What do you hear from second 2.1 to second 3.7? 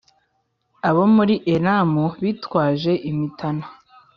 bitwaje imitana,